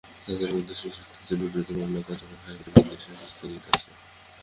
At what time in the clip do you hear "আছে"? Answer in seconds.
3.71-3.89